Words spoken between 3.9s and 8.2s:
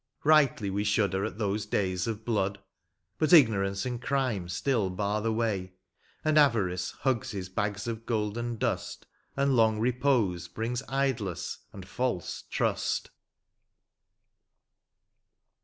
crime still bar the way, And avarice hugs his bags of